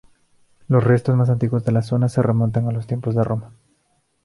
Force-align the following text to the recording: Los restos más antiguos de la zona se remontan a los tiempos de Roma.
Los 0.67 0.83
restos 0.83 1.15
más 1.15 1.29
antiguos 1.29 1.63
de 1.63 1.71
la 1.71 1.83
zona 1.83 2.09
se 2.09 2.23
remontan 2.23 2.67
a 2.67 2.71
los 2.71 2.87
tiempos 2.87 3.13
de 3.13 3.23
Roma. 3.23 3.51